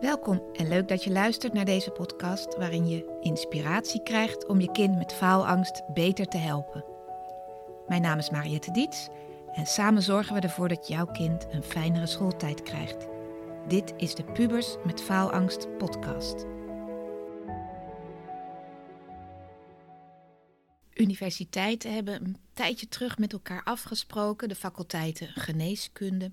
[0.00, 4.72] Welkom en leuk dat je luistert naar deze podcast waarin je inspiratie krijgt om je
[4.72, 6.84] kind met faalangst beter te helpen.
[7.88, 9.08] Mijn naam is Mariette Diets
[9.52, 13.06] en samen zorgen we ervoor dat jouw kind een fijnere schooltijd krijgt.
[13.68, 16.46] Dit is de Pubers met Faalangst podcast.
[20.94, 26.32] Universiteiten hebben een tijdje terug met elkaar afgesproken, de faculteiten geneeskunde,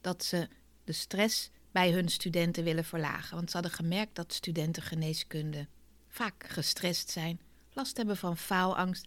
[0.00, 0.48] dat ze
[0.84, 3.36] de stress bij hun studenten willen verlagen.
[3.36, 5.66] Want ze hadden gemerkt dat studenten geneeskunde
[6.08, 7.40] vaak gestrest zijn,
[7.72, 9.06] last hebben van faalangst.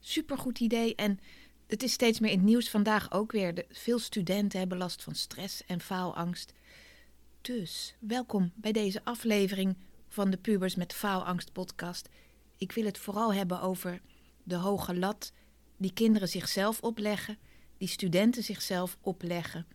[0.00, 1.20] Supergoed idee en
[1.66, 3.64] het is steeds meer in het nieuws vandaag ook weer.
[3.70, 6.52] Veel studenten hebben last van stress en faalangst.
[7.40, 9.76] Dus welkom bij deze aflevering
[10.08, 12.08] van de Pubers met Faalangst podcast.
[12.56, 14.00] Ik wil het vooral hebben over
[14.42, 15.32] de hoge lat
[15.76, 17.38] die kinderen zichzelf opleggen,
[17.78, 19.66] die studenten zichzelf opleggen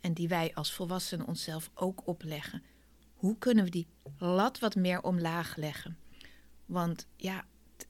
[0.00, 2.62] en die wij als volwassenen onszelf ook opleggen.
[3.14, 3.86] Hoe kunnen we die
[4.18, 5.98] lat wat meer omlaag leggen?
[6.66, 7.44] Want ja,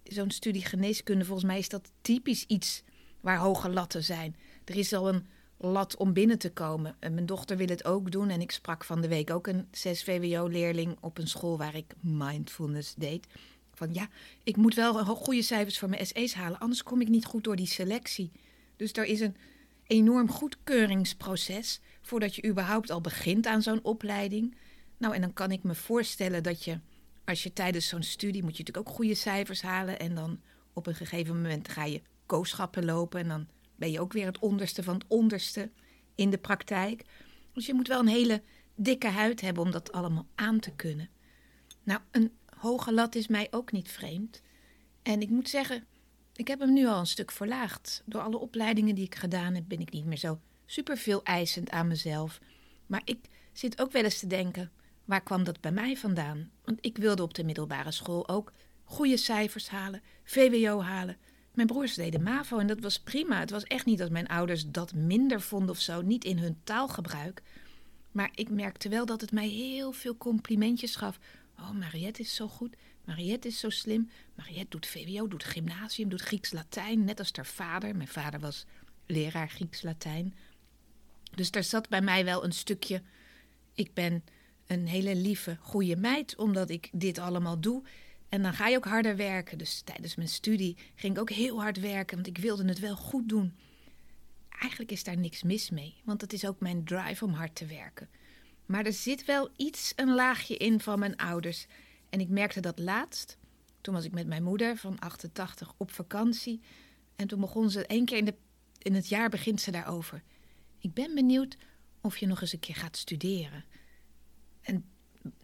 [0.05, 2.83] zo'n studie geneeskunde, volgens mij is dat typisch iets
[3.21, 4.37] waar hoge latten zijn.
[4.65, 6.97] Er is al een lat om binnen te komen.
[6.99, 8.29] En mijn dochter wil het ook doen.
[8.29, 11.95] En ik sprak van de week ook een 6 VWO-leerling op een school waar ik
[12.01, 13.27] mindfulness deed.
[13.75, 14.09] Van ja,
[14.43, 17.57] ik moet wel goede cijfers voor mijn SE's halen, anders kom ik niet goed door
[17.57, 18.33] die selectie.
[18.77, 19.37] Dus er is een
[19.91, 24.57] enorm goedkeuringsproces voordat je überhaupt al begint aan zo'n opleiding.
[24.97, 26.81] Nou, en dan kan ik me voorstellen dat je,
[27.25, 29.99] als je tijdens zo'n studie, moet je natuurlijk ook goede cijfers halen.
[29.99, 30.41] En dan
[30.73, 33.21] op een gegeven moment ga je kooschappen lopen.
[33.21, 35.71] En dan ben je ook weer het onderste van het onderste
[36.15, 37.05] in de praktijk.
[37.53, 38.43] Dus je moet wel een hele
[38.75, 41.09] dikke huid hebben om dat allemaal aan te kunnen.
[41.83, 44.43] Nou, een hoge lat is mij ook niet vreemd.
[45.03, 45.87] En ik moet zeggen,
[46.41, 48.03] ik heb hem nu al een stuk verlaagd.
[48.07, 51.71] Door alle opleidingen die ik gedaan heb, ben ik niet meer zo super veel eisend
[51.71, 52.41] aan mezelf.
[52.87, 53.19] Maar ik
[53.53, 54.71] zit ook wel eens te denken:
[55.05, 56.51] waar kwam dat bij mij vandaan?
[56.65, 58.53] Want ik wilde op de middelbare school ook
[58.85, 61.17] goede cijfers halen, VWO halen.
[61.55, 63.39] Mijn broers deden MAVO en dat was prima.
[63.39, 66.61] Het was echt niet dat mijn ouders dat minder vonden of zo, niet in hun
[66.65, 67.43] taalgebruik.
[68.13, 71.19] Maar ik merkte wel dat het mij heel veel complimentjes gaf.
[71.59, 72.77] Oh, Mariette is zo goed.
[73.11, 74.11] Mariette is zo slim.
[74.35, 77.97] Mariette doet VWO, doet gymnasium, doet Grieks-Latijn, net als haar vader.
[77.97, 78.65] Mijn vader was
[79.07, 80.35] leraar Grieks-Latijn.
[81.35, 83.03] Dus daar zat bij mij wel een stukje.
[83.75, 84.25] Ik ben
[84.67, 87.83] een hele lieve, goede meid, omdat ik dit allemaal doe.
[88.29, 89.59] En dan ga je ook harder werken.
[89.59, 92.97] Dus tijdens mijn studie ging ik ook heel hard werken, want ik wilde het wel
[92.97, 93.55] goed doen.
[94.49, 97.67] Eigenlijk is daar niks mis mee, want het is ook mijn drive om hard te
[97.67, 98.09] werken.
[98.67, 101.67] Maar er zit wel iets, een laagje in van mijn ouders.
[102.11, 103.39] En ik merkte dat laatst.
[103.81, 106.61] Toen was ik met mijn moeder van 88 op vakantie.
[107.17, 108.35] En toen begon ze één keer in, de,
[108.79, 110.23] in het jaar begint ze daarover.
[110.79, 111.57] Ik ben benieuwd
[112.01, 113.65] of je nog eens een keer gaat studeren.
[114.63, 114.85] En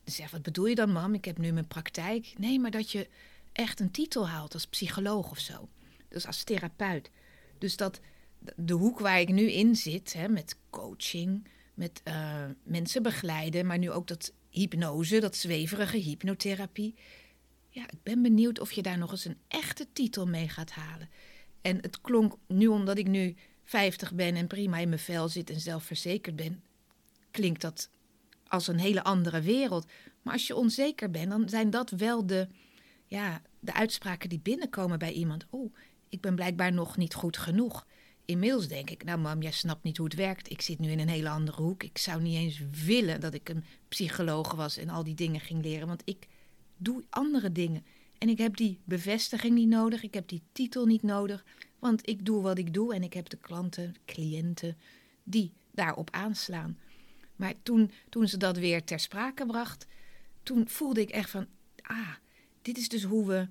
[0.04, 1.14] zeg, wat bedoel je dan, mam?
[1.14, 2.34] Ik heb nu mijn praktijk.
[2.38, 3.08] Nee, maar dat je
[3.52, 5.68] echt een titel haalt als psycholoog of zo.
[6.08, 7.10] Dus als therapeut.
[7.58, 8.00] Dus dat
[8.56, 13.78] de hoek waar ik nu in zit, hè, met coaching, met uh, mensen begeleiden, maar
[13.78, 16.94] nu ook dat hypnose, dat zweverige hypnotherapie.
[17.68, 21.08] Ja, ik ben benieuwd of je daar nog eens een echte titel mee gaat halen.
[21.60, 25.50] En het klonk nu, omdat ik nu 50 ben en prima in mijn vel zit
[25.50, 26.62] en zelfverzekerd ben,
[27.30, 27.90] klinkt dat
[28.48, 29.86] als een hele andere wereld.
[30.22, 32.48] Maar als je onzeker bent, dan zijn dat wel de,
[33.06, 35.46] ja, de uitspraken die binnenkomen bij iemand.
[35.50, 35.74] Oh,
[36.08, 37.86] ik ben blijkbaar nog niet goed genoeg.
[38.26, 40.50] Inmiddels denk ik, nou mam, jij snapt niet hoe het werkt.
[40.50, 41.82] Ik zit nu in een hele andere hoek.
[41.82, 45.62] Ik zou niet eens willen dat ik een psycholoog was en al die dingen ging
[45.62, 45.86] leren.
[45.86, 46.26] Want ik
[46.76, 47.84] doe andere dingen.
[48.18, 50.02] En ik heb die bevestiging niet nodig.
[50.02, 51.44] Ik heb die titel niet nodig.
[51.78, 54.76] Want ik doe wat ik doe en ik heb de klanten, cliënten
[55.24, 56.78] die daarop aanslaan.
[57.36, 59.86] Maar toen, toen ze dat weer ter sprake bracht,
[60.42, 61.46] toen voelde ik echt van,
[61.82, 62.14] ah,
[62.62, 63.48] dit is dus hoe we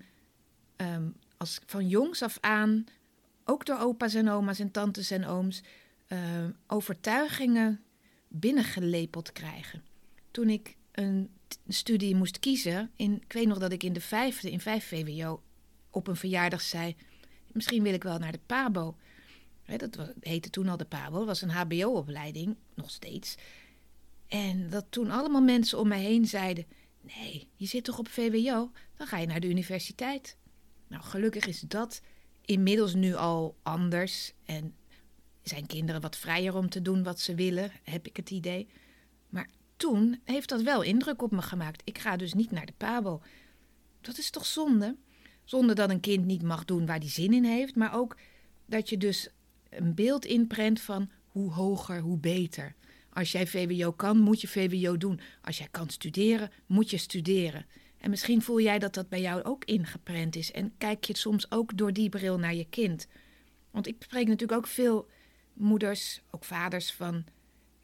[0.78, 2.86] um, als van jongs af aan,
[3.45, 5.63] ook door opa's en oma's en tantes en ooms,
[6.07, 6.19] uh,
[6.67, 7.83] overtuigingen
[8.28, 9.83] binnengelepeld krijgen.
[10.31, 11.30] Toen ik een
[11.68, 15.42] studie moest kiezen, in, ik weet nog dat ik in de vijfde, in vijf VWO,
[15.89, 16.95] op een verjaardag zei
[17.56, 18.95] misschien wil ik wel naar de PABO.
[19.77, 23.36] dat heette toen al de PABO, was een HBO-opleiding, nog steeds.
[24.27, 26.65] En dat toen allemaal mensen om mij heen zeiden:
[27.01, 28.71] Nee, je zit toch op VWO?
[28.95, 30.38] Dan ga je naar de universiteit.
[30.88, 32.01] Nou, gelukkig is dat
[32.45, 34.33] inmiddels nu al anders.
[34.45, 34.75] En
[35.44, 38.68] zijn kinderen wat vrijer om te doen wat ze willen, heb ik het idee.
[39.30, 41.81] Maar toen heeft dat wel indruk op me gemaakt.
[41.86, 43.21] Ik ga dus niet naar de PABO.
[44.01, 44.95] Dat is toch zonde?
[45.44, 48.18] Zonder dat een kind niet mag doen waar hij zin in heeft, maar ook
[48.65, 49.30] dat je dus
[49.69, 52.75] een beeld inprent van hoe hoger, hoe beter.
[53.09, 55.19] Als jij VWO kan, moet je VWO doen.
[55.42, 57.65] Als jij kan studeren, moet je studeren.
[58.06, 60.52] En misschien voel jij dat dat bij jou ook ingeprent is.
[60.52, 63.07] En kijk je soms ook door die bril naar je kind.
[63.72, 65.10] Want ik spreek natuurlijk ook veel
[65.54, 67.24] moeders, ook vaders van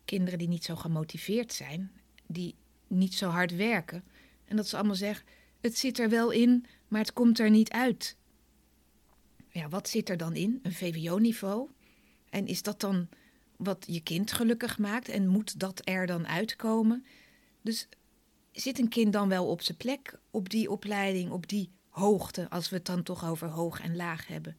[0.05, 1.91] kinderen die niet zo gemotiveerd zijn,
[2.27, 2.55] die
[2.87, 4.03] niet zo hard werken.
[4.45, 5.25] En dat ze allemaal zeggen:
[5.61, 8.17] het zit er wel in, maar het komt er niet uit.
[9.49, 10.59] Ja, wat zit er dan in?
[10.63, 11.69] Een VWO-niveau?
[12.29, 13.07] En is dat dan
[13.55, 15.09] wat je kind gelukkig maakt?
[15.09, 17.05] En moet dat er dan uitkomen?
[17.61, 17.87] Dus
[18.51, 22.69] zit een kind dan wel op zijn plek op die opleiding, op die hoogte, als
[22.69, 24.57] we het dan toch over hoog en laag hebben?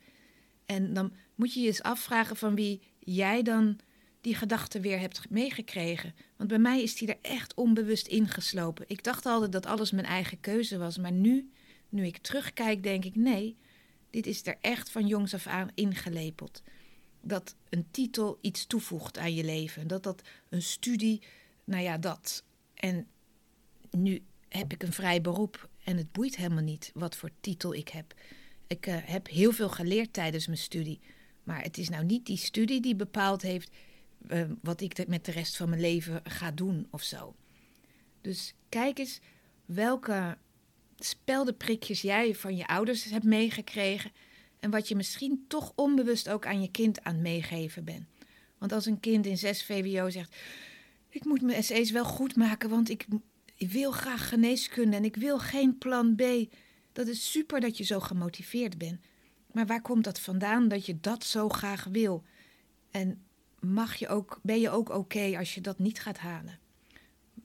[0.66, 3.78] En dan moet je je eens afvragen van wie jij dan
[4.20, 6.14] die gedachte weer hebt meegekregen.
[6.36, 8.84] Want bij mij is die er echt onbewust ingeslopen.
[8.88, 10.98] Ik dacht altijd dat alles mijn eigen keuze was.
[10.98, 11.50] Maar nu,
[11.88, 13.56] nu ik terugkijk, denk ik: nee,
[14.10, 16.62] dit is er echt van jongs af aan ingelepeld.
[17.20, 19.86] Dat een titel iets toevoegt aan je leven.
[19.86, 21.22] Dat dat een studie,
[21.64, 22.44] nou ja, dat.
[22.74, 23.06] En
[23.96, 27.88] nu heb ik een vrij beroep en het boeit helemaal niet wat voor titel ik
[27.88, 28.14] heb.
[28.66, 31.00] Ik uh, heb heel veel geleerd tijdens mijn studie.
[31.44, 33.70] Maar het is nou niet die studie die bepaald heeft
[34.28, 37.34] uh, wat ik met de rest van mijn leven ga doen of zo.
[38.20, 39.20] Dus kijk eens
[39.64, 40.38] welke
[40.98, 44.10] speldenprikjes jij van je ouders hebt meegekregen.
[44.60, 48.06] En wat je misschien toch onbewust ook aan je kind aan het meegeven bent.
[48.58, 50.36] Want als een kind in 6 VWO zegt:
[51.08, 53.06] Ik moet mijn SE's wel goed maken, want ik,
[53.62, 56.22] ik wil graag geneeskunde en ik wil geen plan B.
[56.92, 59.00] Dat is super dat je zo gemotiveerd bent.
[59.52, 62.24] Maar waar komt dat vandaan dat je dat zo graag wil?
[62.90, 63.22] En
[63.60, 66.58] mag je ook, ben je ook oké als je dat niet gaat halen?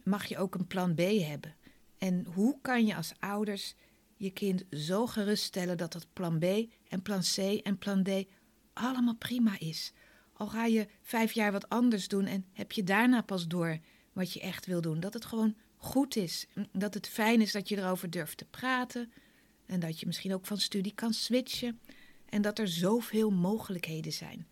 [0.03, 1.55] Mag je ook een plan B hebben?
[1.97, 3.75] En hoe kan je als ouders
[4.15, 6.45] je kind zo geruststellen dat dat plan B
[6.87, 8.09] en plan C en plan D
[8.73, 9.93] allemaal prima is?
[10.33, 13.79] Al ga je vijf jaar wat anders doen en heb je daarna pas door
[14.13, 14.99] wat je echt wil doen.
[14.99, 16.47] Dat het gewoon goed is.
[16.71, 19.11] Dat het fijn is dat je erover durft te praten.
[19.65, 21.79] En dat je misschien ook van studie kan switchen.
[22.29, 24.47] En dat er zoveel mogelijkheden zijn.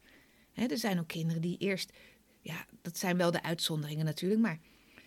[0.54, 1.92] er zijn ook kinderen die eerst,
[2.42, 4.60] ja, dat zijn wel de uitzonderingen natuurlijk, maar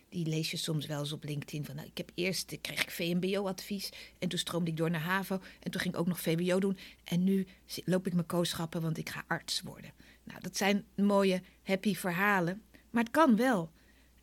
[0.08, 1.64] die lees je soms wel eens op LinkedIn.
[1.64, 5.40] Van, nou, ik heb eerst kreeg ik VMBO-advies en toen stroomde ik door naar HAVO
[5.60, 6.78] en toen ging ik ook nog VWO doen.
[7.04, 7.46] En nu
[7.84, 9.92] loop ik mijn kooschappen, want ik ga arts worden.
[10.24, 13.70] Nou, dat zijn mooie, happy verhalen, maar het kan wel.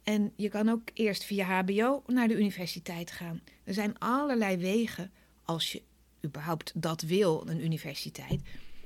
[0.06, 3.42] En je kan ook eerst via HBO naar de universiteit gaan.
[3.64, 5.12] Er zijn allerlei wegen
[5.44, 5.82] als je
[6.26, 8.42] überhaupt dat wil, een universiteit.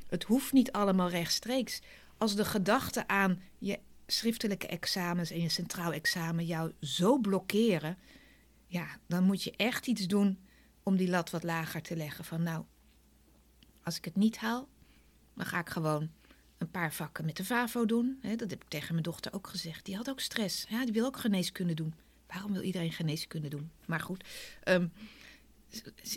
[0.08, 1.82] Het hoeft niet allemaal rechtstreeks.
[2.18, 7.98] Als de gedachte aan je schriftelijke examens en je centraal examen jou zo blokkeren,
[8.68, 10.40] ja, dan moet je echt iets doen
[10.84, 12.26] om die lat wat lager te leggen.
[12.26, 12.64] Van nou,
[13.84, 14.68] als ik het niet haal,
[15.34, 16.10] dan ga ik gewoon
[16.60, 18.20] een paar vakken met de VAVO doen.
[18.22, 19.86] dat heb ik tegen mijn dochter ook gezegd.
[19.86, 20.66] Die had ook stress.
[20.70, 21.94] Ja, die wil ook geneeskunde doen.
[22.28, 23.72] Waarom wil iedereen geneeskunde doen?
[23.86, 24.24] Maar goed.
[24.68, 24.92] Um,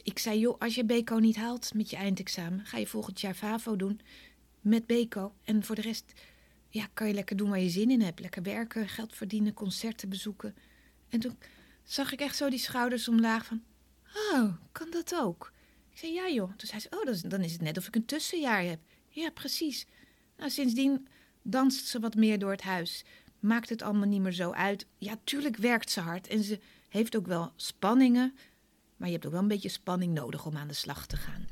[0.02, 3.34] ik zei, joh, als je BECO niet haalt met je eindexamen, ga je volgend jaar
[3.34, 4.00] FAVO doen
[4.60, 5.34] met BECO.
[5.44, 6.12] En voor de rest
[6.68, 8.20] ja, kan je lekker doen waar je zin in hebt.
[8.20, 10.54] Lekker werken, geld verdienen, concerten bezoeken.
[11.08, 11.38] En toen
[11.82, 13.62] zag ik echt zo die schouders omlaag van,
[14.32, 15.52] oh, kan dat ook?
[15.90, 16.52] Ik zei, ja joh.
[16.56, 18.80] Toen zei ze, oh, dan is het net of ik een tussenjaar heb.
[19.08, 19.86] Ja, precies.
[20.42, 21.08] Nou, sindsdien
[21.42, 23.04] danst ze wat meer door het huis.
[23.40, 24.86] Maakt het allemaal niet meer zo uit.
[24.98, 28.34] Ja, tuurlijk werkt ze hard en ze heeft ook wel spanningen.
[28.96, 31.46] Maar je hebt ook wel een beetje spanning nodig om aan de slag te gaan.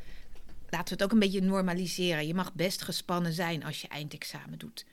[0.68, 2.26] Laten we het ook een beetje normaliseren.
[2.26, 4.84] Je mag best gespannen zijn als je eindexamen doet.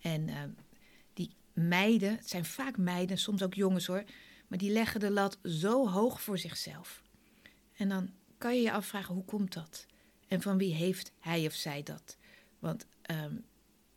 [0.00, 0.34] En uh,
[1.12, 4.04] die meiden, het zijn vaak meiden, soms ook jongens hoor,
[4.48, 7.02] maar die leggen de lat zo hoog voor zichzelf.
[7.76, 9.86] En dan kan je je afvragen, hoe komt dat?
[10.28, 12.16] En van wie heeft hij of zij dat?
[12.58, 13.24] Want uh,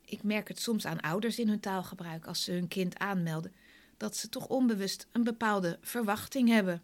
[0.06, 3.54] ik merk het soms aan ouders in hun taalgebruik als ze hun kind aanmelden,
[3.98, 6.82] dat ze toch onbewust een bepaalde verwachting hebben.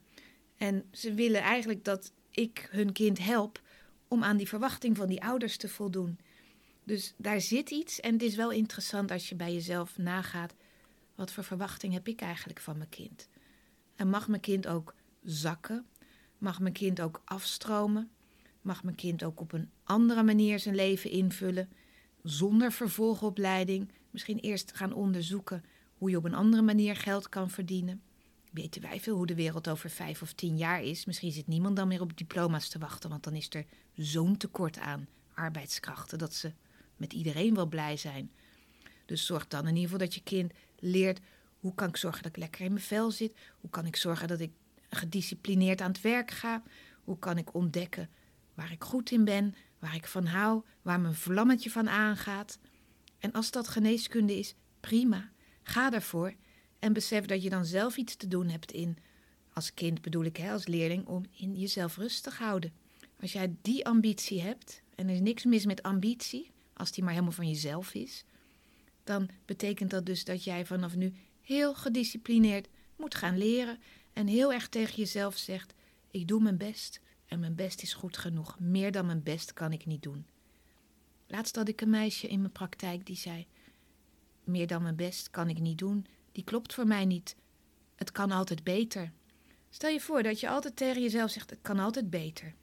[0.58, 3.62] En ze willen eigenlijk dat ik hun kind help
[4.08, 6.20] om aan die verwachting van die ouders te voldoen.
[6.84, 10.54] Dus daar zit iets en het is wel interessant als je bij jezelf nagaat:
[11.16, 13.28] wat voor verwachting heb ik eigenlijk van mijn kind?
[13.96, 15.86] En mag mijn kind ook zakken?
[16.38, 18.10] Mag mijn kind ook afstromen?
[18.62, 21.70] Mag mijn kind ook op een andere manier zijn leven invullen?
[22.26, 23.92] Zonder vervolgopleiding?
[24.10, 25.64] Misschien eerst gaan onderzoeken
[25.98, 28.02] hoe je op een andere manier geld kan verdienen
[28.52, 31.06] weten wij veel hoe de wereld over vijf of tien jaar is.
[31.06, 33.66] Misschien zit niemand dan meer op diploma's te wachten, want dan is er
[33.96, 36.54] zo'n tekort aan arbeidskrachten dat ze
[36.98, 38.32] met iedereen wel blij zijn.
[39.06, 41.20] Dus zorg dan in ieder geval dat je kind leert
[41.60, 44.28] hoe kan ik zorgen dat ik lekker in mijn vel zit, hoe kan ik zorgen
[44.28, 44.52] dat ik
[44.90, 46.64] gedisciplineerd aan het werk ga,
[47.04, 48.10] hoe kan ik ontdekken
[48.54, 49.56] waar ik goed in ben,
[49.86, 52.60] waar ik van hou, waar mijn vlammetje van aangaat.
[53.20, 55.32] En als dat geneeskunde is, prima.
[55.64, 56.34] Ga daarvoor
[56.80, 58.98] en besef dat je dan zelf iets te doen hebt in,
[59.54, 62.74] als kind bedoel ik, hè, als leerling, om in jezelf rustig houden.
[63.22, 67.14] Als jij die ambitie hebt, en er is niks mis met ambitie, als die maar
[67.14, 68.26] helemaal van jezelf is,
[69.04, 73.80] dan betekent dat dus dat jij vanaf nu heel gedisciplineerd moet gaan leren
[74.14, 75.74] en heel erg tegen jezelf zegt:
[76.12, 77.00] Ik doe mijn best
[77.40, 78.60] mijn best is goed genoeg.
[78.60, 80.26] Meer dan mijn best kan ik niet doen.
[81.28, 83.48] Laatst had ik een meisje in mijn praktijk die zei:
[84.44, 86.06] Meer dan mijn best kan ik niet doen.
[86.32, 87.36] Die klopt voor mij niet.
[87.96, 89.12] Het kan altijd beter.
[89.70, 92.54] Stel je voor dat je altijd tegen jezelf zegt: Het kan altijd beter.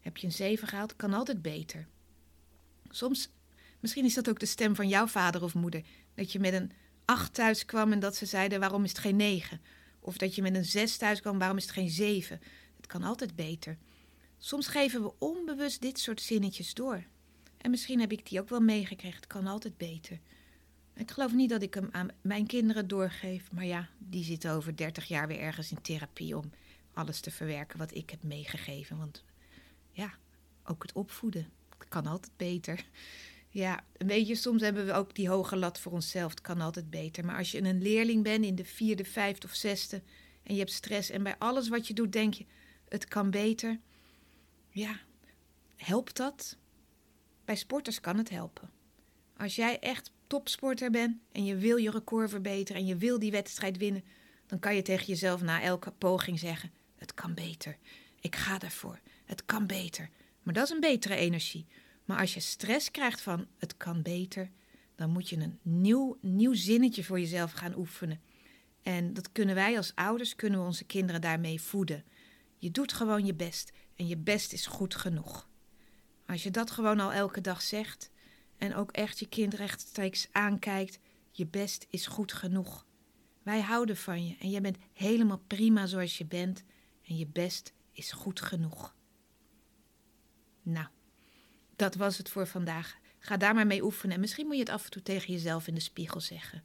[0.00, 0.96] Heb je een 7 gehaald?
[0.96, 1.86] Kan altijd beter.
[2.88, 3.30] Soms,
[3.80, 5.82] misschien is dat ook de stem van jouw vader of moeder.
[6.14, 6.72] Dat je met een
[7.04, 9.60] 8 thuis kwam en dat ze zeiden: Waarom is het geen 9?
[10.00, 12.40] Of dat je met een 6 thuis kwam: Waarom is het geen 7?
[12.76, 13.78] Het kan altijd beter.
[14.38, 17.04] Soms geven we onbewust dit soort zinnetjes door.
[17.56, 19.16] En misschien heb ik die ook wel meegekregen.
[19.16, 20.20] Het kan altijd beter.
[20.94, 23.52] Ik geloof niet dat ik hem aan mijn kinderen doorgeef.
[23.52, 26.50] Maar ja, die zitten over 30 jaar weer ergens in therapie om
[26.92, 28.98] alles te verwerken wat ik heb meegegeven.
[28.98, 29.24] Want
[29.90, 30.14] ja,
[30.64, 31.48] ook het opvoeden.
[31.78, 32.84] Het kan altijd beter.
[33.48, 36.30] Ja, weet je, soms hebben we ook die hoge lat voor onszelf.
[36.30, 37.24] Het kan altijd beter.
[37.24, 40.02] Maar als je een leerling bent in de vierde, vijfde of zesde
[40.42, 42.46] en je hebt stress en bij alles wat je doet denk je,
[42.88, 43.78] het kan beter.
[44.76, 45.00] Ja,
[45.76, 46.56] helpt dat?
[47.44, 48.70] Bij sporters kan het helpen.
[49.36, 53.30] Als jij echt topsporter bent en je wil je record verbeteren en je wil die
[53.30, 54.04] wedstrijd winnen,
[54.46, 57.76] dan kan je tegen jezelf na elke poging zeggen: Het kan beter.
[58.20, 59.00] Ik ga daarvoor.
[59.24, 60.10] Het kan beter.
[60.42, 61.66] Maar dat is een betere energie.
[62.04, 64.50] Maar als je stress krijgt van het kan beter,
[64.94, 68.20] dan moet je een nieuw, nieuw zinnetje voor jezelf gaan oefenen.
[68.82, 72.04] En dat kunnen wij als ouders, kunnen we onze kinderen daarmee voeden.
[72.58, 75.48] Je doet gewoon je best en je best is goed genoeg.
[76.26, 78.10] Als je dat gewoon al elke dag zegt
[78.56, 80.98] en ook echt je kind rechtstreeks aankijkt,
[81.30, 82.86] je best is goed genoeg.
[83.42, 86.64] Wij houden van je en je bent helemaal prima zoals je bent
[87.04, 88.94] en je best is goed genoeg.
[90.62, 90.86] Nou,
[91.76, 92.98] dat was het voor vandaag.
[93.18, 95.66] Ga daar maar mee oefenen en misschien moet je het af en toe tegen jezelf
[95.66, 96.64] in de spiegel zeggen.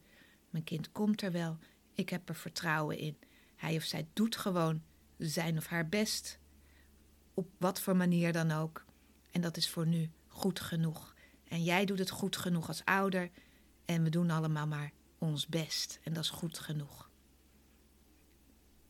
[0.50, 1.58] Mijn kind komt er wel,
[1.94, 3.18] ik heb er vertrouwen in.
[3.56, 4.84] Hij of zij doet gewoon
[5.18, 6.40] zijn of haar best.
[7.34, 8.86] Op wat voor manier dan ook.
[9.32, 11.16] En dat is voor nu goed genoeg.
[11.48, 13.30] En jij doet het goed genoeg als ouder.
[13.86, 16.00] En we doen allemaal maar ons best.
[16.04, 17.10] En dat is goed genoeg.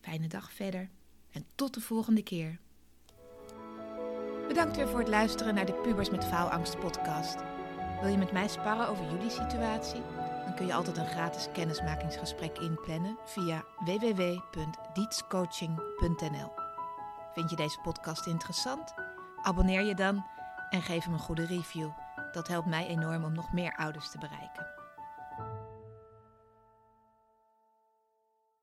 [0.02, 0.90] Fijne dag verder.
[1.32, 2.60] En tot de volgende keer.
[4.48, 7.38] Bedankt weer voor het luisteren naar de Pubers met Faalangst podcast.
[8.02, 10.02] Wil je met mij sparren over jullie situatie?
[10.46, 16.61] Dan kun je altijd een gratis kennismakingsgesprek inplannen via www.dietscoaching.nl.
[17.34, 18.94] Vind je deze podcast interessant?
[19.42, 20.26] Abonneer je dan
[20.70, 21.90] en geef hem een goede review.
[22.32, 24.71] Dat helpt mij enorm om nog meer ouders te bereiken.